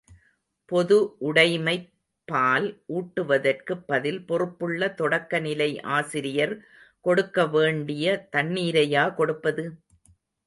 பொது 0.71 0.95
உடைமைப் 1.19 1.83
பால் 2.27 2.65
ஊட்டுவதற்கு 2.87 3.73
பதில், 3.83 4.25
பொறுப்புள்ள 4.25 4.95
தொடக்கநிலை 4.97 5.81
ஆசிரியர் 5.89 6.55
கொடுக்க 7.01 7.45
வேண்டிய 7.47 8.27
தண்ணிரையா 8.31 9.13
கொடுப்பது? 9.13 9.65